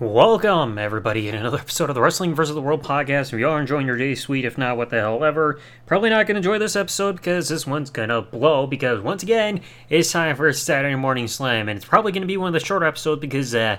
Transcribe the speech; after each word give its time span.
Welcome, 0.00 0.78
everybody, 0.78 1.28
in 1.28 1.34
another 1.34 1.58
episode 1.60 1.90
of 1.90 1.94
the 1.94 2.00
Wrestling 2.00 2.34
vs. 2.34 2.54
the 2.54 2.62
World 2.62 2.82
podcast. 2.82 3.34
If 3.34 3.38
you 3.38 3.46
are 3.46 3.60
enjoying 3.60 3.86
your 3.86 3.98
day, 3.98 4.14
sweet. 4.14 4.46
If 4.46 4.56
not, 4.56 4.78
what 4.78 4.88
the 4.88 4.96
hell 4.96 5.22
ever. 5.22 5.60
Probably 5.84 6.08
not 6.08 6.26
going 6.26 6.36
to 6.36 6.38
enjoy 6.38 6.58
this 6.58 6.74
episode 6.74 7.16
because 7.16 7.50
this 7.50 7.66
one's 7.66 7.90
going 7.90 8.08
to 8.08 8.22
blow. 8.22 8.66
Because 8.66 9.02
once 9.02 9.22
again, 9.22 9.60
it's 9.90 10.10
time 10.10 10.36
for 10.36 10.50
Saturday 10.54 10.94
morning 10.94 11.28
slam, 11.28 11.68
and 11.68 11.76
it's 11.76 11.84
probably 11.84 12.12
going 12.12 12.22
to 12.22 12.26
be 12.26 12.38
one 12.38 12.46
of 12.46 12.58
the 12.58 12.64
shorter 12.64 12.86
episodes 12.86 13.20
because 13.20 13.54
uh, 13.54 13.78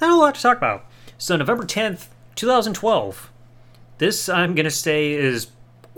not 0.00 0.10
a 0.10 0.16
lot 0.16 0.34
to 0.34 0.42
talk 0.42 0.56
about. 0.56 0.84
So, 1.16 1.36
November 1.36 1.62
10th, 1.62 2.08
2012. 2.34 3.30
This, 3.98 4.28
I'm 4.28 4.56
going 4.56 4.64
to 4.64 4.70
say, 4.70 5.12
is 5.12 5.52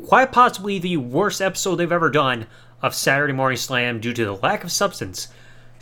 quite 0.07 0.31
possibly 0.31 0.79
the 0.79 0.99
worst 0.99 1.41
episode 1.41 1.77
they've 1.77 1.91
ever 1.91 2.11
done 2.11 2.49
of 2.83 2.95
Saturday 2.95 3.33
Morning 3.33 3.57
Slam 3.57 3.99
due 3.99 4.13
to 4.13 4.27
the 4.27 4.37
lack 4.37 4.63
of 4.63 4.71
substance. 4.71 5.29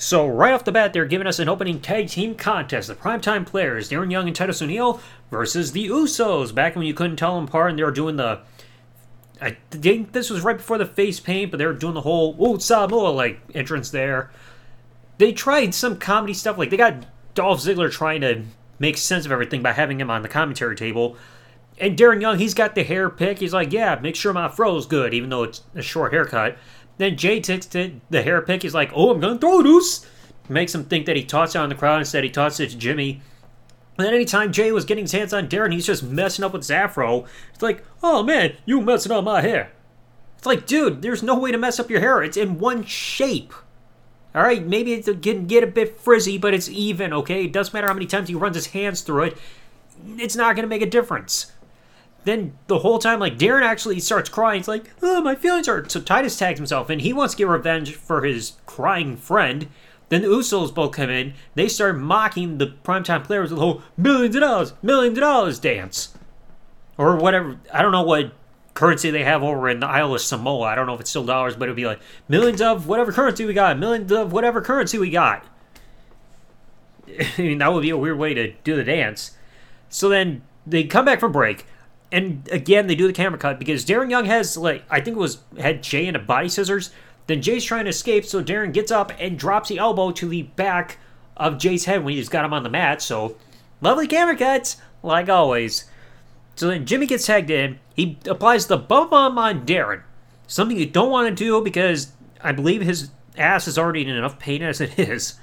So 0.03 0.27
right 0.27 0.53
off 0.53 0.64
the 0.64 0.73
bat, 0.73 0.93
they're 0.93 1.05
giving 1.05 1.29
us 1.29 1.39
an 1.39 1.48
opening 1.48 1.80
tag 1.80 2.09
team 2.09 2.35
contest. 2.35 2.89
The 2.89 2.96
primetime 2.96 3.46
players, 3.46 3.89
Darren 3.89 4.11
Young 4.11 4.27
and 4.27 4.35
Titus 4.35 4.61
O'Neil, 4.61 5.00
versus 5.30 5.71
the 5.71 5.86
Usos. 5.86 6.53
Back 6.53 6.75
when 6.75 6.86
you 6.86 6.93
couldn't 6.93 7.18
tell 7.18 7.36
them 7.36 7.44
apart, 7.44 7.71
and 7.71 7.79
they 7.79 7.85
were 7.85 7.93
doing 7.93 8.17
the. 8.17 8.41
I 9.41 9.58
think 9.71 10.11
this 10.11 10.29
was 10.29 10.41
right 10.41 10.57
before 10.57 10.77
the 10.77 10.86
face 10.86 11.21
paint, 11.21 11.53
but 11.53 11.58
they 11.58 11.67
were 11.67 11.72
doing 11.72 11.94
the 11.94 12.00
whole 12.00 12.35
"Oh 12.41 12.58
Samoa" 12.58 13.11
like 13.11 13.43
entrance 13.54 13.91
there. 13.91 14.32
They 15.18 15.32
tried 15.32 15.72
some 15.72 15.99
comedy 15.99 16.35
stuff, 16.35 16.58
like 16.58 16.71
they 16.71 16.77
got 16.77 17.07
Dolph 17.35 17.61
Ziggler 17.61 17.91
trying 17.91 18.22
to 18.22 18.43
make 18.80 18.99
sense 18.99 19.25
of 19.25 19.30
everything 19.30 19.63
by 19.63 19.71
having 19.71 20.00
him 20.00 20.11
on 20.11 20.22
the 20.22 20.29
commentary 20.29 20.75
table. 20.75 21.16
And 21.79 21.96
Darren 21.96 22.21
Young, 22.21 22.39
he's 22.39 22.55
got 22.55 22.75
the 22.75 22.82
hair 22.82 23.08
pick. 23.08 23.39
He's 23.39 23.55
like, 23.55 23.72
yeah, 23.72 23.99
make 24.03 24.16
sure 24.16 24.32
my 24.32 24.49
fro's 24.49 24.85
good, 24.85 25.14
even 25.14 25.30
though 25.30 25.44
it's 25.44 25.63
a 25.77 25.82
short 25.82 26.13
haircut. 26.13 26.58
Then 26.99 27.17
Jay 27.17 27.41
takes 27.41 27.67
the, 27.67 27.93
the 28.11 28.23
hair 28.23 28.43
pick. 28.43 28.63
He's 28.63 28.75
like, 28.75 28.93
oh, 28.95 29.11
I'm 29.11 29.21
going 29.21 29.39
to 29.39 29.41
throw 29.41 29.63
this. 29.63 30.07
Makes 30.49 30.75
him 30.75 30.85
think 30.85 31.07
that 31.07 31.17
he 31.17 31.25
tossed 31.25 31.55
it 31.55 31.59
on 31.59 31.69
the 31.69 31.75
crowd 31.75 32.00
instead 32.00 32.25
he 32.25 32.31
tossed 32.31 32.61
it 32.61 32.70
to 32.70 32.77
Jimmy. 32.77 33.23
And 33.97 34.06
then 34.06 34.14
anytime 34.14 34.53
Jay 34.53 34.73
was 34.73 34.84
getting 34.84 35.05
his 35.05 35.12
hands 35.12 35.33
on 35.33 35.48
Darren, 35.48 35.73
he's 35.73 35.86
just 35.86 36.03
messing 36.03 36.45
up 36.45 36.53
with 36.53 36.62
his 36.62 36.70
afro. 36.70 37.27
It's 37.53 37.62
like, 37.62 37.84
oh 38.03 38.22
man, 38.22 38.56
you 38.64 38.81
messing 38.81 39.12
up 39.12 39.25
my 39.25 39.41
hair. 39.41 39.72
It's 40.36 40.47
like, 40.47 40.66
dude, 40.66 41.03
there's 41.03 41.22
no 41.22 41.39
way 41.39 41.53
to 41.53 41.58
mess 41.58 41.78
up 41.78 41.91
your 41.91 42.00
hair. 42.00 42.22
It's 42.22 42.36
in 42.36 42.58
one 42.58 42.84
shape. 42.84 43.53
All 44.34 44.42
right, 44.42 44.66
maybe 44.66 44.94
it 44.94 45.05
can 45.22 45.47
get 45.47 45.62
a 45.62 45.69
bit 45.69 46.00
frizzy, 46.00 46.38
but 46.38 46.55
it's 46.55 46.69
even, 46.69 47.12
okay? 47.12 47.44
It 47.44 47.53
doesn't 47.53 47.75
matter 47.75 47.86
how 47.86 47.94
many 47.94 48.06
times 48.06 48.28
he 48.28 48.34
runs 48.34 48.56
his 48.56 48.69
hands 48.69 49.03
through 49.03 49.25
it. 49.25 49.38
It's 50.16 50.34
not 50.34 50.56
going 50.56 50.64
to 50.64 50.69
make 50.69 50.83
a 50.83 50.86
difference. 50.86 51.53
Then 52.25 52.56
the 52.69 52.78
whole 52.78 52.98
time, 52.98 53.19
like, 53.19 53.37
Darren 53.37 53.62
actually 53.62 53.98
starts 53.98 54.28
crying. 54.28 54.61
It's 54.61 54.69
like, 54.69 54.91
oh, 55.03 55.20
my 55.23 55.34
feelings 55.34 55.69
are. 55.69 55.89
So 55.89 56.01
Titus 56.01 56.39
tags 56.39 56.59
himself, 56.59 56.89
and 56.89 57.01
he 57.01 57.12
wants 57.12 57.34
to 57.34 57.39
get 57.39 57.48
revenge 57.48 57.95
for 57.95 58.23
his 58.23 58.53
crying 58.67 59.17
friend. 59.17 59.69
Then 60.09 60.23
the 60.23 60.28
Usos 60.28 60.73
both 60.73 60.93
come 60.93 61.11
in. 61.11 61.34
They 61.55 61.69
start 61.69 61.98
mocking 61.98 62.59
the 62.59 62.75
primetime 62.84 63.25
players 63.25 63.50
with 63.50 63.59
the 63.59 63.65
whole 63.65 63.83
millions 63.97 64.37
of 64.37 64.43
dollars, 64.43 64.75
millions 64.83 65.17
of 65.19 65.23
dollars 65.23 65.59
dance. 65.59 66.15
Or 66.98 67.17
whatever. 67.17 67.59
I 67.73 67.83
don't 67.83 67.93
know 67.93 68.03
what 68.03 68.33
currency 68.75 69.11
they 69.11 69.25
have 69.25 69.43
over 69.43 69.69
in 69.69 69.81
the 69.81 69.87
Isle 69.87 70.15
of 70.15 70.20
Samoa. 70.20 70.67
I 70.67 70.75
don't 70.75 70.87
know 70.87 70.95
if 70.95 71.00
it's 71.00 71.11
still 71.11 71.25
dollars, 71.25 71.56
but 71.56 71.65
it'd 71.65 71.77
be 71.77 71.87
like 71.87 72.00
millions 72.28 72.61
of 72.61 72.87
whatever 72.87 73.12
currency 73.12 73.45
we 73.45 73.55
got, 73.55 73.78
millions 73.78 74.12
of 74.12 74.33
whatever 74.33 74.61
currency 74.61 74.98
we 74.98 75.11
got. 75.11 75.45
I 77.09 77.33
mean, 77.39 77.59
that 77.59 77.73
would 77.73 77.83
be 77.83 77.91
a 77.91 77.97
weird 77.97 78.19
way 78.19 78.34
to 78.34 78.53
do 78.65 78.77
the 78.77 78.84
dance. 78.84 79.33
So 79.89 80.09
then 80.09 80.43
they 80.67 80.84
come 80.84 81.05
back 81.05 81.20
from 81.20 81.33
break, 81.33 81.67
and 82.12 82.48
again 82.52 82.86
they 82.86 82.94
do 82.94 83.06
the 83.06 83.12
camera 83.12 83.38
cut 83.38 83.58
because 83.58 83.84
Darren 83.84 84.10
Young 84.10 84.27
has 84.27 84.56
like 84.56 84.84
I 84.91 85.00
think 85.00 85.16
it 85.16 85.20
was 85.20 85.38
had 85.58 85.82
Jay 85.82 86.06
in 86.06 86.14
a 86.14 86.20
body 86.20 86.48
scissors. 86.48 86.91
Then 87.27 87.41
Jay's 87.41 87.64
trying 87.64 87.84
to 87.84 87.91
escape, 87.91 88.24
so 88.24 88.42
Darren 88.42 88.72
gets 88.72 88.91
up 88.91 89.12
and 89.19 89.38
drops 89.38 89.69
the 89.69 89.78
elbow 89.78 90.10
to 90.10 90.28
the 90.28 90.42
back 90.42 90.98
of 91.36 91.58
Jay's 91.58 91.84
head 91.84 92.04
when 92.04 92.14
he's 92.14 92.28
got 92.28 92.44
him 92.44 92.52
on 92.52 92.62
the 92.62 92.69
mat. 92.69 93.00
So 93.00 93.36
lovely 93.80 94.06
camera 94.06 94.36
cuts, 94.36 94.77
like 95.02 95.28
always. 95.28 95.88
So 96.56 96.69
then 96.69 96.84
Jimmy 96.84 97.06
gets 97.06 97.27
tagged 97.27 97.50
in. 97.50 97.78
He 97.94 98.19
applies 98.26 98.66
the 98.66 98.76
bum 98.76 99.08
bum 99.08 99.38
on 99.38 99.64
Darren. 99.64 100.02
Something 100.47 100.76
you 100.76 100.86
don't 100.86 101.10
want 101.10 101.28
to 101.28 101.44
do 101.44 101.62
because 101.62 102.12
I 102.42 102.53
believe 102.53 102.82
his 102.82 103.10
ass 103.38 103.66
is 103.66 103.78
already 103.78 104.03
in 104.03 104.08
enough 104.08 104.38
pain 104.38 104.62
as 104.62 104.81
it 104.81 104.98
is. 104.98 105.34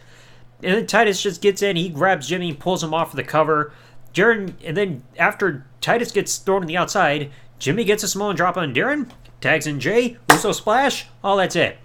And 0.61 0.75
then 0.75 0.87
Titus 0.87 1.23
just 1.23 1.41
gets 1.41 1.61
in. 1.61 1.77
He 1.77 1.89
grabs 1.89 2.27
Jimmy, 2.27 2.53
pulls 2.53 2.83
him 2.83 2.93
off 2.93 3.11
of 3.11 3.15
the 3.15 3.23
cover. 3.23 3.73
Darren, 4.13 4.53
and 4.63 4.75
then 4.75 5.03
after 5.17 5.65
Titus 5.81 6.11
gets 6.11 6.37
thrown 6.37 6.61
on 6.61 6.67
the 6.67 6.77
outside, 6.77 7.31
Jimmy 7.59 7.83
gets 7.83 8.03
a 8.03 8.07
small 8.07 8.33
drop 8.33 8.57
on 8.57 8.73
Darren, 8.73 9.09
tags 9.41 9.67
in 9.67 9.79
Jay, 9.79 10.17
Uso 10.31 10.51
splash, 10.51 11.07
all 11.23 11.37
that's 11.37 11.55
it. 11.55 11.77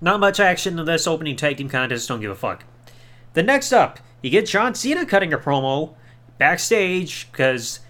Not 0.00 0.20
much 0.20 0.40
action 0.40 0.78
in 0.78 0.84
this 0.84 1.06
opening 1.06 1.36
tag 1.36 1.56
team 1.56 1.68
contest, 1.68 2.08
don't 2.08 2.20
give 2.20 2.30
a 2.30 2.34
fuck. 2.34 2.64
The 3.34 3.42
next 3.42 3.72
up, 3.72 4.00
you 4.22 4.30
get 4.30 4.46
John 4.46 4.74
Cena 4.74 5.06
cutting 5.06 5.32
a 5.32 5.38
promo 5.38 5.94
backstage 6.38 7.30
because 7.30 7.80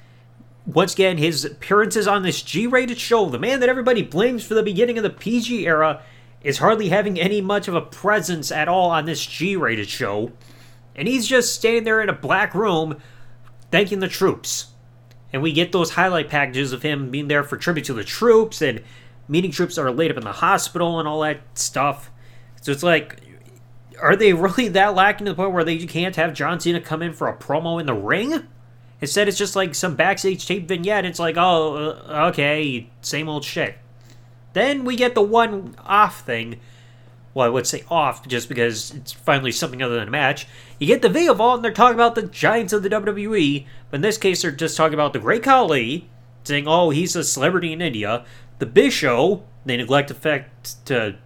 once 0.66 0.94
again 0.94 1.18
his 1.18 1.44
appearances 1.44 2.06
on 2.06 2.22
this 2.22 2.42
G-rated 2.42 2.98
show, 2.98 3.28
the 3.28 3.38
man 3.38 3.60
that 3.60 3.68
everybody 3.68 4.02
blames 4.02 4.44
for 4.44 4.54
the 4.54 4.62
beginning 4.62 4.96
of 4.96 5.04
the 5.04 5.10
PG 5.10 5.66
era, 5.66 6.02
is 6.42 6.58
hardly 6.58 6.88
having 6.90 7.18
any 7.18 7.40
much 7.40 7.68
of 7.68 7.74
a 7.74 7.80
presence 7.80 8.52
at 8.52 8.68
all 8.68 8.90
on 8.90 9.06
this 9.06 9.24
G-rated 9.24 9.88
show. 9.88 10.30
And 10.96 11.08
he's 11.08 11.26
just 11.26 11.54
standing 11.54 11.84
there 11.84 12.00
in 12.00 12.08
a 12.08 12.14
black 12.14 12.54
room 12.54 13.00
thanking 13.70 14.00
the 14.00 14.08
troops. 14.08 14.68
And 15.32 15.42
we 15.42 15.52
get 15.52 15.72
those 15.72 15.90
highlight 15.90 16.28
packages 16.28 16.72
of 16.72 16.82
him 16.82 17.10
being 17.10 17.28
there 17.28 17.42
for 17.42 17.56
tribute 17.56 17.86
to 17.86 17.94
the 17.94 18.04
troops 18.04 18.62
and 18.62 18.82
meeting 19.26 19.50
troops 19.50 19.74
that 19.74 19.82
are 19.84 19.90
laid 19.90 20.10
up 20.10 20.16
in 20.16 20.24
the 20.24 20.32
hospital 20.32 20.98
and 20.98 21.08
all 21.08 21.20
that 21.22 21.40
stuff. 21.54 22.10
So 22.60 22.70
it's 22.70 22.82
like, 22.82 23.20
are 24.00 24.16
they 24.16 24.32
really 24.34 24.68
that 24.68 24.94
lacking 24.94 25.26
to 25.26 25.32
the 25.32 25.36
point 25.36 25.52
where 25.52 25.64
they 25.64 25.78
can't 25.78 26.16
have 26.16 26.34
John 26.34 26.60
Cena 26.60 26.80
come 26.80 27.02
in 27.02 27.12
for 27.12 27.28
a 27.28 27.36
promo 27.36 27.80
in 27.80 27.86
the 27.86 27.94
ring? 27.94 28.46
Instead, 29.00 29.28
it's 29.28 29.36
just 29.36 29.56
like 29.56 29.74
some 29.74 29.96
backstage 29.96 30.46
tape 30.46 30.68
vignette. 30.68 31.04
It's 31.04 31.18
like, 31.18 31.36
oh, 31.36 32.04
uh, 32.08 32.28
okay, 32.30 32.88
same 33.02 33.28
old 33.28 33.44
shit. 33.44 33.76
Then 34.52 34.84
we 34.84 34.94
get 34.94 35.14
the 35.14 35.22
one 35.22 35.74
off 35.84 36.24
thing 36.24 36.60
well, 37.34 37.46
I 37.46 37.50
would 37.50 37.66
say 37.66 37.82
off 37.88 38.26
just 38.26 38.48
because 38.48 38.92
it's 38.94 39.12
finally 39.12 39.50
something 39.52 39.82
other 39.82 39.98
than 39.98 40.08
a 40.08 40.12
match. 40.12 40.46
You 40.78 40.86
get 40.86 41.02
the 41.02 41.08
video 41.08 41.34
vault, 41.34 41.56
and 41.56 41.64
they're 41.64 41.72
talking 41.72 41.94
about 41.94 42.14
the 42.14 42.22
giants 42.22 42.72
of 42.72 42.82
the 42.82 42.90
WWE, 42.90 43.66
but 43.90 43.96
in 43.96 44.00
this 44.02 44.18
case, 44.18 44.42
they're 44.42 44.52
just 44.52 44.76
talking 44.76 44.94
about 44.94 45.12
the 45.12 45.18
Great 45.18 45.42
Khali, 45.42 46.08
saying, 46.44 46.68
oh, 46.68 46.90
he's 46.90 47.16
a 47.16 47.24
celebrity 47.24 47.72
in 47.72 47.82
India. 47.82 48.24
The 48.60 48.66
Big 48.66 48.92
Show, 48.92 49.42
they 49.66 49.76
neglect 49.76 50.08
the 50.08 50.14
fact 50.14 50.86
to 50.86 51.16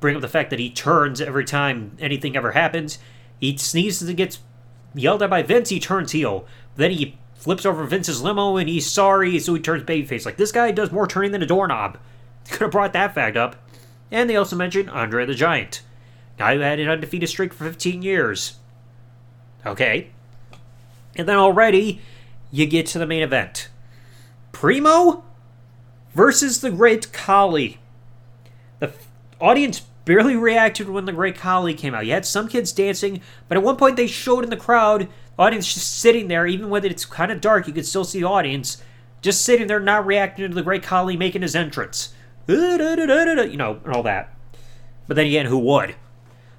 bring 0.00 0.16
up 0.16 0.22
the 0.22 0.28
fact 0.28 0.50
that 0.50 0.58
he 0.58 0.70
turns 0.70 1.20
every 1.20 1.44
time 1.44 1.96
anything 2.00 2.36
ever 2.36 2.52
happens. 2.52 2.98
He 3.38 3.56
sneezes 3.56 4.08
and 4.08 4.16
gets 4.16 4.38
yelled 4.94 5.22
at 5.22 5.30
by 5.30 5.42
Vince, 5.42 5.68
he 5.68 5.80
turns 5.80 6.12
heel. 6.12 6.46
Then 6.76 6.92
he 6.92 7.18
flips 7.34 7.66
over 7.66 7.84
Vince's 7.84 8.22
limo 8.22 8.56
and 8.56 8.68
he's 8.68 8.90
sorry, 8.90 9.38
so 9.38 9.54
he 9.54 9.60
turns 9.60 9.84
babyface. 9.84 10.24
Like, 10.24 10.36
this 10.36 10.52
guy 10.52 10.70
does 10.70 10.92
more 10.92 11.06
turning 11.06 11.32
than 11.32 11.42
a 11.42 11.46
doorknob. 11.46 11.98
Could 12.50 12.62
have 12.62 12.70
brought 12.70 12.92
that 12.94 13.14
fact 13.14 13.36
up. 13.36 13.56
And 14.10 14.28
they 14.28 14.36
also 14.36 14.56
mentioned 14.56 14.90
Andre 14.90 15.26
the 15.26 15.34
Giant, 15.34 15.82
guy 16.38 16.54
who 16.54 16.60
had 16.60 16.80
an 16.80 16.88
undefeated 16.88 17.28
streak 17.28 17.52
for 17.52 17.64
15 17.64 18.02
years. 18.02 18.56
Okay. 19.66 20.10
And 21.16 21.28
then 21.28 21.36
already, 21.36 22.00
you 22.50 22.66
get 22.66 22.86
to 22.86 22.98
the 22.98 23.06
main 23.06 23.22
event 23.22 23.68
Primo 24.52 25.24
versus 26.14 26.60
the 26.60 26.70
Great 26.70 27.12
Khali. 27.12 27.78
The 28.78 28.88
f- 28.88 29.08
audience 29.40 29.80
barely 30.04 30.36
reacted 30.36 30.88
when 30.88 31.04
the 31.04 31.12
Great 31.12 31.36
Khali 31.36 31.74
came 31.74 31.94
out. 31.94 32.06
You 32.06 32.12
had 32.12 32.24
some 32.24 32.48
kids 32.48 32.72
dancing, 32.72 33.20
but 33.46 33.58
at 33.58 33.64
one 33.64 33.76
point 33.76 33.96
they 33.96 34.06
showed 34.06 34.42
in 34.42 34.50
the 34.50 34.56
crowd, 34.56 35.02
the 35.02 35.42
audience 35.42 35.72
just 35.72 35.98
sitting 35.98 36.28
there, 36.28 36.46
even 36.46 36.70
when 36.70 36.84
it's 36.84 37.04
kind 37.04 37.30
of 37.30 37.40
dark, 37.40 37.66
you 37.66 37.74
could 37.74 37.86
still 37.86 38.04
see 38.04 38.20
the 38.20 38.26
audience 38.26 38.82
just 39.20 39.42
sitting 39.42 39.66
there, 39.66 39.80
not 39.80 40.06
reacting 40.06 40.48
to 40.48 40.54
the 40.54 40.62
Great 40.62 40.82
Khali 40.82 41.16
making 41.16 41.42
his 41.42 41.54
entrance 41.54 42.14
you 42.48 43.56
know, 43.56 43.80
and 43.84 43.94
all 43.94 44.02
that. 44.02 44.34
But 45.06 45.16
then 45.16 45.26
again, 45.26 45.46
who 45.46 45.58
would? 45.58 45.94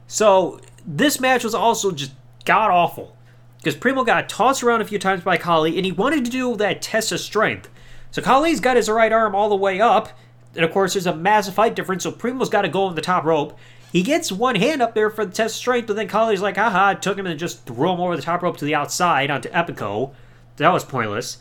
So 0.07 0.59
this 0.85 1.19
match 1.19 1.43
was 1.43 1.53
also 1.53 1.91
just 1.91 2.11
god 2.45 2.71
awful 2.71 3.15
because 3.57 3.75
Primo 3.75 4.03
got 4.03 4.29
tossed 4.29 4.63
around 4.63 4.81
a 4.81 4.85
few 4.85 4.99
times 4.99 5.23
by 5.23 5.37
Khali, 5.37 5.75
and 5.77 5.85
he 5.85 5.91
wanted 5.91 6.25
to 6.25 6.31
do 6.31 6.55
that 6.55 6.81
test 6.81 7.11
of 7.11 7.19
strength. 7.19 7.69
So 8.11 8.21
Khali's 8.21 8.59
got 8.59 8.77
his 8.77 8.89
right 8.89 9.11
arm 9.11 9.35
all 9.35 9.49
the 9.49 9.55
way 9.55 9.81
up, 9.81 10.09
and 10.55 10.63
of 10.63 10.71
course 10.71 10.93
there's 10.93 11.05
a 11.05 11.15
massive 11.15 11.55
height 11.55 11.75
difference. 11.75 12.03
So 12.03 12.11
Primo's 12.11 12.49
got 12.49 12.61
to 12.61 12.69
go 12.69 12.83
on 12.83 12.95
the 12.95 13.01
top 13.01 13.23
rope. 13.23 13.57
He 13.91 14.03
gets 14.03 14.31
one 14.31 14.55
hand 14.55 14.81
up 14.81 14.93
there 14.93 15.09
for 15.09 15.25
the 15.25 15.31
test 15.31 15.55
of 15.55 15.59
strength, 15.59 15.87
but 15.87 15.95
then 15.95 16.07
Khali's 16.07 16.41
like, 16.41 16.57
haha, 16.57 16.93
took 16.93 17.17
him 17.17 17.25
and 17.25 17.39
just 17.39 17.65
threw 17.65 17.91
him 17.91 17.99
over 17.99 18.15
the 18.15 18.21
top 18.21 18.43
rope 18.43 18.57
to 18.57 18.65
the 18.65 18.75
outside 18.75 19.29
onto 19.31 19.49
Epico. 19.49 20.13
That 20.57 20.69
was 20.69 20.83
pointless. 20.83 21.39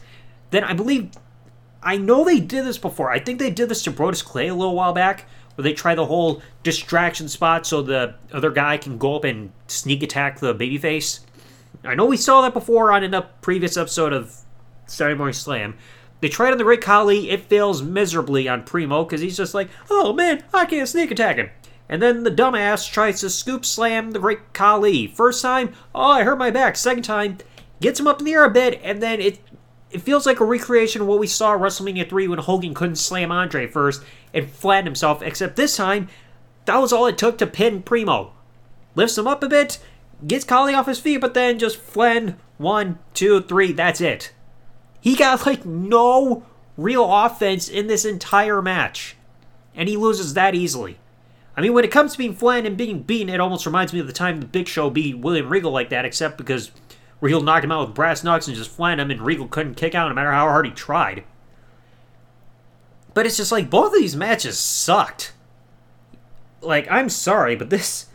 Then 0.50 0.64
I 0.64 0.72
believe 0.72 1.10
I 1.88 1.96
know 1.96 2.22
they 2.22 2.38
did 2.38 2.66
this 2.66 2.76
before. 2.76 3.10
I 3.10 3.18
think 3.18 3.38
they 3.38 3.50
did 3.50 3.70
this 3.70 3.82
to 3.84 3.90
Brodus 3.90 4.22
Clay 4.22 4.48
a 4.48 4.54
little 4.54 4.74
while 4.74 4.92
back, 4.92 5.26
where 5.54 5.62
they 5.62 5.72
try 5.72 5.94
the 5.94 6.04
whole 6.04 6.42
distraction 6.62 7.30
spot 7.30 7.66
so 7.66 7.80
the 7.80 8.14
other 8.30 8.50
guy 8.50 8.76
can 8.76 8.98
go 8.98 9.16
up 9.16 9.24
and 9.24 9.52
sneak 9.68 10.02
attack 10.02 10.38
the 10.38 10.54
babyface. 10.54 11.20
I 11.84 11.94
know 11.94 12.04
we 12.04 12.18
saw 12.18 12.42
that 12.42 12.52
before 12.52 12.92
on 12.92 13.14
a 13.14 13.22
previous 13.40 13.78
episode 13.78 14.12
of 14.12 14.36
Saturday 14.84 15.16
Morning 15.16 15.32
Slam. 15.32 15.78
They 16.20 16.28
tried 16.28 16.52
on 16.52 16.58
the 16.58 16.64
Great 16.64 16.82
Khali. 16.82 17.30
It 17.30 17.44
fails 17.44 17.80
miserably 17.80 18.46
on 18.48 18.64
Primo 18.64 19.04
because 19.04 19.22
he's 19.22 19.38
just 19.38 19.54
like, 19.54 19.70
oh 19.88 20.12
man, 20.12 20.44
I 20.52 20.66
can't 20.66 20.86
sneak 20.86 21.10
attack 21.10 21.36
him. 21.36 21.48
And 21.88 22.02
then 22.02 22.22
the 22.22 22.30
dumbass 22.30 22.92
tries 22.92 23.20
to 23.22 23.30
scoop 23.30 23.64
slam 23.64 24.10
the 24.10 24.18
great 24.18 24.52
Khali. 24.52 25.06
First 25.06 25.40
time, 25.40 25.72
oh, 25.94 26.10
I 26.10 26.24
hurt 26.24 26.36
my 26.36 26.50
back. 26.50 26.76
Second 26.76 27.04
time, 27.04 27.38
gets 27.80 28.00
him 28.00 28.06
up 28.06 28.18
in 28.18 28.24
the 28.26 28.32
air 28.32 28.44
a 28.44 28.50
bit, 28.50 28.80
and 28.82 29.02
then 29.02 29.20
it 29.20 29.40
it 29.90 30.02
feels 30.02 30.26
like 30.26 30.40
a 30.40 30.44
recreation 30.44 31.02
of 31.02 31.08
what 31.08 31.18
we 31.18 31.26
saw 31.26 31.54
at 31.54 31.60
WrestleMania 31.60 32.08
3 32.08 32.28
when 32.28 32.38
Hogan 32.38 32.74
couldn't 32.74 32.96
slam 32.96 33.32
Andre 33.32 33.66
first 33.66 34.02
and 34.34 34.50
flatten 34.50 34.84
himself, 34.84 35.22
except 35.22 35.56
this 35.56 35.76
time, 35.76 36.08
that 36.66 36.76
was 36.76 36.92
all 36.92 37.06
it 37.06 37.16
took 37.16 37.38
to 37.38 37.46
pin 37.46 37.82
Primo. 37.82 38.32
Lifts 38.94 39.16
him 39.16 39.26
up 39.26 39.42
a 39.42 39.48
bit, 39.48 39.78
gets 40.26 40.44
Khali 40.44 40.74
off 40.74 40.86
his 40.86 41.00
feet, 41.00 41.18
but 41.18 41.34
then 41.34 41.58
just 41.58 41.78
flen 41.78 42.36
one, 42.58 42.98
two, 43.14 43.40
three, 43.42 43.72
that's 43.72 44.00
it. 44.00 44.32
He 45.00 45.14
got 45.14 45.46
like 45.46 45.64
no 45.64 46.44
real 46.76 47.10
offense 47.12 47.68
in 47.68 47.86
this 47.86 48.04
entire 48.04 48.60
match. 48.60 49.16
And 49.74 49.88
he 49.88 49.96
loses 49.96 50.34
that 50.34 50.54
easily. 50.54 50.98
I 51.56 51.60
mean, 51.60 51.72
when 51.72 51.84
it 51.84 51.90
comes 51.90 52.12
to 52.12 52.18
being 52.18 52.34
flattened 52.34 52.66
and 52.66 52.76
being 52.76 53.02
beaten, 53.02 53.28
it 53.28 53.40
almost 53.40 53.66
reminds 53.66 53.92
me 53.92 54.00
of 54.00 54.06
the 54.06 54.12
time 54.12 54.40
the 54.40 54.46
Big 54.46 54.68
Show 54.68 54.90
beat 54.90 55.18
William 55.18 55.48
Regal 55.48 55.72
like 55.72 55.88
that, 55.90 56.04
except 56.04 56.38
because 56.38 56.70
Regal 57.20 57.40
knocked 57.40 57.64
him 57.64 57.72
out 57.72 57.86
with 57.86 57.94
brass 57.94 58.22
knucks 58.22 58.46
and 58.46 58.56
just 58.56 58.70
flattened 58.70 59.00
him, 59.00 59.10
and 59.10 59.20
Regal 59.20 59.48
couldn't 59.48 59.74
kick 59.74 59.94
out 59.94 60.08
no 60.08 60.14
matter 60.14 60.32
how 60.32 60.46
hard 60.46 60.66
he 60.66 60.72
tried. 60.72 61.24
But 63.14 63.26
it's 63.26 63.36
just 63.36 63.52
like 63.52 63.70
both 63.70 63.92
of 63.92 63.98
these 63.98 64.14
matches 64.14 64.58
sucked. 64.58 65.32
Like, 66.60 66.88
I'm 66.90 67.08
sorry, 67.08 67.56
but 67.56 67.70
this. 67.70 68.06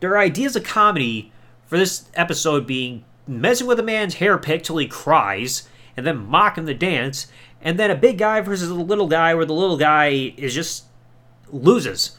Their 0.00 0.18
ideas 0.18 0.56
of 0.56 0.64
comedy 0.64 1.30
for 1.66 1.78
this 1.78 2.10
episode 2.14 2.66
being 2.66 3.04
messing 3.26 3.66
with 3.66 3.78
a 3.78 3.84
man's 3.84 4.14
hair 4.14 4.38
pick 4.38 4.62
till 4.64 4.78
he 4.78 4.86
cries, 4.86 5.68
and 5.96 6.06
then 6.06 6.26
mocking 6.26 6.64
the 6.64 6.74
dance, 6.74 7.26
and 7.60 7.78
then 7.78 7.90
a 7.90 7.96
big 7.96 8.18
guy 8.18 8.40
versus 8.40 8.70
a 8.70 8.74
little 8.74 9.06
guy 9.06 9.34
where 9.34 9.44
the 9.44 9.52
little 9.52 9.76
guy 9.76 10.32
is 10.36 10.54
just 10.54 10.84
loses. 11.52 12.16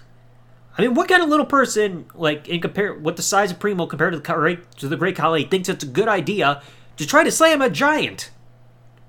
I 0.78 0.84
mean, 0.84 0.94
what 0.94 1.10
kind 1.10 1.22
of 1.22 1.30
little 1.30 1.46
person, 1.46 2.06
like 2.14 2.48
in 2.48 2.62
compare 2.62 2.94
what 2.94 3.18
the 3.18 3.22
size 3.22 3.52
of 3.52 3.60
Primo 3.60 3.86
compared 3.86 4.14
to 4.14 4.20
the 4.20 4.34
great 4.34 4.72
to 4.78 4.88
the 4.88 4.96
Great 4.96 5.16
Khali, 5.16 5.44
thinks 5.44 5.70
it's 5.70 5.84
a 5.84 5.88
good 5.88 6.08
idea 6.08 6.62
to 6.98 7.06
try 7.06 7.24
to 7.24 7.32
slam 7.32 7.62
a 7.62 7.70
giant? 7.70 8.32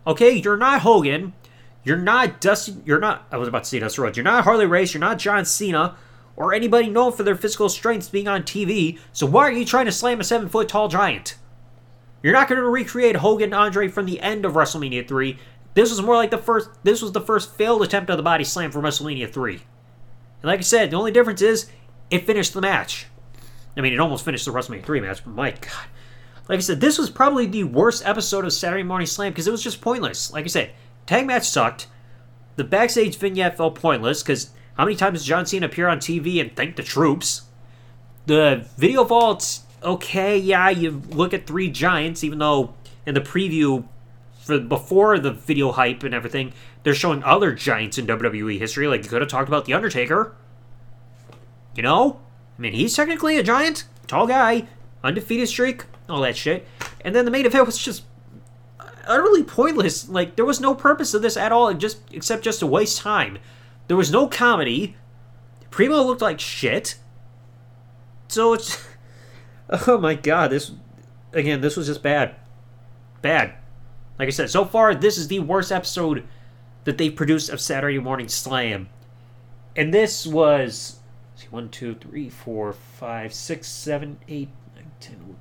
Okay, 0.07 0.33
you're 0.33 0.57
not 0.57 0.81
Hogan, 0.81 1.33
you're 1.85 1.97
not 1.97 2.41
Dusty, 2.41 2.77
you're 2.85 2.99
not. 2.99 3.27
I 3.31 3.37
was 3.37 3.49
about 3.49 3.65
to 3.65 3.69
say 3.69 3.79
Dusty 3.79 4.03
Rhodes. 4.03 4.17
You're 4.17 4.25
not 4.25 4.45
Harley 4.45 4.67
Race. 4.67 4.93
You're 4.93 5.01
not 5.01 5.19
John 5.19 5.45
Cena, 5.45 5.97
or 6.37 6.53
anybody 6.53 6.89
known 6.89 7.13
for 7.13 7.23
their 7.23 7.37
physical 7.37 7.69
strengths 7.69 8.09
being 8.09 8.29
on 8.29 8.43
TV. 8.43 8.99
So 9.13 9.27
why 9.27 9.45
are 9.45 9.53
you 9.53 9.65
trying 9.65 9.87
to 9.87 9.93
slam 9.93 10.21
a 10.21 10.25
seven 10.25 10.49
foot 10.49 10.69
tall 10.69 10.89
giant? 10.89 11.37
You're 12.23 12.33
not 12.33 12.49
going 12.49 12.61
to 12.61 12.69
recreate 12.69 13.17
Hogan 13.17 13.53
Andre 13.53 13.89
from 13.89 14.07
the 14.07 14.21
end 14.21 14.45
of 14.45 14.53
WrestleMania 14.53 15.09
3. 15.09 15.39
This 15.75 15.91
was 15.91 16.03
more 16.03 16.15
like 16.15 16.31
the 16.31 16.39
first. 16.39 16.71
This 16.85 17.03
was 17.03 17.13
the 17.13 17.21
first 17.21 17.55
failed 17.57 17.83
attempt 17.83 18.11
of 18.11 18.17
the 18.17 18.23
body 18.23 18.45
slam 18.45 18.71
from 18.71 18.83
WrestleMania 18.83 19.33
3. 19.33 19.61
And 20.43 20.49
like 20.49 20.59
I 20.59 20.63
said, 20.63 20.91
the 20.91 20.97
only 20.97 21.13
difference 21.13 21.43
is 21.43 21.71
it 22.11 22.27
finished 22.27 22.53
the 22.53 22.61
match. 22.61 23.07
I 23.77 23.81
mean, 23.81 23.93
it 23.93 24.01
almost 24.01 24.25
finished 24.25 24.45
the 24.45 24.51
WrestleMania 24.51 24.85
3 24.85 25.01
match, 25.01 25.25
but 25.25 25.35
my 25.35 25.53
God. 25.53 25.87
Like 26.49 26.59
I 26.59 26.61
said, 26.61 26.81
this 26.81 26.99
was 26.99 27.09
probably 27.09 27.47
the 27.47 27.65
worst 27.65 28.05
episode 28.05 28.45
of 28.45 28.53
Saturday 28.53 28.83
Morning 28.83 29.07
Slam 29.07 29.33
because 29.33 29.47
it 29.47 29.53
was 29.53 29.63
just 29.63 29.81
pointless. 29.81 30.33
Like 30.33 30.45
I 30.45 30.49
said, 30.49 30.73
tag 31.07 31.27
match 31.27 31.49
sucked. 31.49 31.87
The 32.57 32.65
backstage 32.65 33.17
vignette 33.17 33.57
felt 33.57 33.77
pointless 33.77 34.23
because 34.23 34.51
how 34.77 34.85
many 34.85 34.97
times 34.97 35.21
does 35.21 35.27
John 35.27 35.47
Cena 35.47 35.67
appear 35.67 35.89
on 35.89 35.99
TV 35.99 36.41
and 36.41 36.55
thank 36.55 36.77
the 36.77 36.83
troops? 36.83 37.43
The 38.27 38.67
video 38.77 39.05
vaults 39.05 39.63
okay, 39.85 40.39
yeah, 40.39 40.71
you 40.71 41.03
look 41.11 41.35
at 41.35 41.47
three 41.47 41.71
giants, 41.71 42.25
even 42.25 42.39
though 42.39 42.75
in 43.07 43.15
the 43.15 43.21
preview 43.21 43.87
for 44.43 44.59
before 44.59 45.19
the 45.19 45.31
video 45.31 45.73
hype 45.73 46.03
and 46.03 46.15
everything, 46.15 46.53
they're 46.83 46.95
showing 46.95 47.23
other 47.23 47.53
giants 47.53 47.97
in 47.97 48.07
WWE 48.07 48.59
history. 48.59 48.89
Like 48.89 49.05
you 49.05 49.09
could 49.09 49.23
have 49.23 49.31
talked 49.31 49.49
about 49.49 49.65
the 49.65 49.75
Undertaker. 49.75 50.35
You 51.75 51.83
know, 51.83 52.21
I 52.59 52.61
mean, 52.61 52.73
he's 52.75 52.95
technically 52.95 53.39
a 53.39 53.43
giant, 53.43 53.85
tall 54.07 54.27
guy, 54.27 54.67
undefeated 55.03 55.49
streak, 55.49 55.85
all 56.09 56.21
that 56.21 56.37
shit. 56.37 56.67
And 57.03 57.15
then 57.15 57.25
the 57.25 57.31
main 57.31 57.47
event 57.47 57.67
was 57.67 57.79
just 57.79 58.03
utterly 59.07 59.45
pointless. 59.45 60.09
Like 60.09 60.37
there 60.37 60.45
was 60.45 60.61
no 60.61 60.75
purpose 60.75 61.15
of 61.15 61.23
this 61.23 61.37
at 61.37 61.53
all, 61.53 61.73
just 61.75 62.01
except 62.13 62.43
just 62.43 62.61
to 62.61 62.67
waste 62.67 62.99
time. 62.99 63.39
There 63.87 63.97
was 63.97 64.11
no 64.11 64.27
comedy. 64.27 64.97
Primo 65.71 66.03
looked 66.03 66.21
like 66.21 66.41
shit. 66.41 66.97
So 68.29 68.55
it's 68.55 68.85
Oh 69.87 69.99
my 69.99 70.15
god, 70.15 70.51
this 70.51 70.73
again, 71.33 71.61
this 71.61 71.77
was 71.77 71.87
just 71.87 72.03
bad. 72.03 72.35
Bad. 73.23 73.55
Like 74.23 74.29
I 74.29 74.31
said, 74.31 74.51
so 74.51 74.65
far 74.65 74.95
this 74.95 75.19
is 75.19 75.27
the 75.27 75.41
worst 75.41 75.73
episode 75.73 76.23
that 76.85 76.97
they've 76.97 77.17
produced 77.17 77.51
of 77.51 77.61
Saturday 77.61 77.99
Morning 77.99 78.29
Slam. 78.29 78.89
And 79.75 79.93
this 79.93 80.29
was 80.29 81.01
see, 81.35 81.49
one, 81.51 81.69
two, 81.71 81.97
three, 81.97 82.31
four, 82.31 82.73
five, 82.73 83.35
six, 83.35 83.67
seven, 83.67 84.21
eight, 84.29 84.51
nine, 84.77 84.93
ten. 85.01 85.39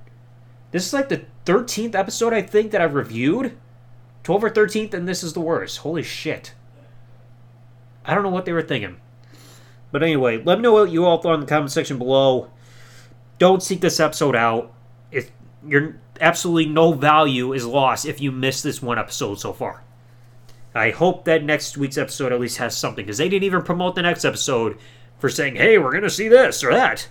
This 0.72 0.88
is 0.88 0.94
like 0.94 1.10
the 1.10 1.25
thirteenth 1.45 1.94
episode 1.94 2.33
I 2.33 2.42
think 2.42 2.72
that 2.72 2.81
I've 2.81 2.95
reviewed. 2.95 3.56
Twelve 4.24 4.44
or 4.44 4.50
thirteenth, 4.50 4.95
and 4.95 5.07
this 5.07 5.22
is 5.22 5.34
the 5.34 5.42
worst. 5.42 5.77
Holy 5.77 6.01
shit. 6.01 6.56
I 8.04 8.16
don't 8.16 8.24
know 8.24 8.30
what 8.30 8.45
they 8.45 8.51
were 8.51 8.63
thinking. 8.63 9.00
But 9.92 10.01
anyway, 10.01 10.42
let 10.42 10.57
me 10.57 10.63
know 10.63 10.74
what 10.74 10.89
you 10.89 11.06
all 11.06 11.22
thought 11.22 11.36
in 11.36 11.42
the 11.42 11.45
comment 11.45 11.72
section 11.72 12.00
below 12.00 12.50
don't 13.38 13.62
seek 13.62 13.81
this 13.81 14.00
episode 14.00 14.36
out. 14.36 14.74
If 15.12 15.30
you're 15.68 15.96
absolutely 16.19 16.72
no 16.72 16.94
value 16.94 17.54
is 17.54 17.66
lost 17.66 18.06
if 18.06 18.22
you 18.22 18.31
miss 18.31 18.62
this 18.62 18.81
one 18.81 19.00
episode 19.00 19.40
so 19.40 19.54
far. 19.54 19.84
I 20.74 20.92
hope 20.92 21.25
that 21.25 21.44
next 21.44 21.78
week's 21.78 21.98
episode 21.98 22.31
at 22.31 22.40
least 22.40 22.58
has 22.58 22.75
something 22.75 23.06
because 23.06 23.18
they 23.18 23.28
didn't 23.28 23.44
even 23.44 23.62
promote 23.62 23.96
the 23.96 24.02
next 24.02 24.24
episode 24.24 24.78
for 25.19 25.30
saying, 25.30 25.56
"Hey, 25.56 25.78
we're 25.78 25.92
gonna 25.92 26.10
see 26.10 26.28
this 26.28 26.63
or 26.63 26.72
that." 26.72 27.08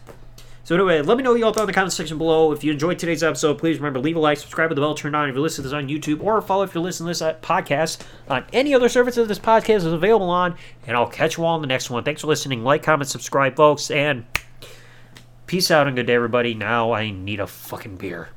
So 0.64 0.74
anyway, 0.74 1.02
let 1.02 1.16
me 1.16 1.22
know 1.22 1.32
what 1.32 1.40
y'all 1.40 1.52
thought 1.52 1.62
in 1.62 1.66
the 1.66 1.72
comment 1.72 1.92
section 1.92 2.16
below. 2.16 2.52
If 2.52 2.62
you 2.62 2.72
enjoyed 2.72 2.98
today's 2.98 3.22
episode, 3.22 3.58
please 3.58 3.78
remember 3.78 3.98
leave 3.98 4.16
a 4.16 4.20
like, 4.20 4.38
subscribe 4.38 4.70
with 4.70 4.76
the 4.76 4.82
bell 4.82 4.94
turned 4.94 5.16
on 5.16 5.28
if 5.28 5.34
you 5.34 5.40
listen 5.40 5.62
to 5.62 5.68
this 5.68 5.74
on 5.74 5.88
YouTube, 5.88 6.22
or 6.22 6.40
follow 6.40 6.62
if 6.62 6.74
you're 6.74 6.84
listening 6.84 7.12
to 7.12 7.18
this 7.18 7.36
podcast 7.42 8.02
on 8.28 8.44
any 8.52 8.74
other 8.74 8.88
services 8.88 9.26
this 9.26 9.38
podcast 9.38 9.76
is 9.76 9.86
available 9.86 10.30
on. 10.30 10.54
And 10.86 10.96
I'll 10.96 11.08
catch 11.08 11.36
you 11.36 11.44
all 11.44 11.56
in 11.56 11.60
the 11.60 11.66
next 11.66 11.90
one. 11.90 12.04
Thanks 12.04 12.20
for 12.20 12.28
listening. 12.28 12.62
Like, 12.62 12.82
comment, 12.82 13.08
subscribe, 13.10 13.56
folks, 13.56 13.90
and 13.90 14.24
Peace 15.50 15.68
out 15.72 15.88
and 15.88 15.96
good 15.96 16.06
day, 16.06 16.14
everybody. 16.14 16.54
Now 16.54 16.92
I 16.92 17.10
need 17.10 17.40
a 17.40 17.46
fucking 17.48 17.96
beer. 17.96 18.28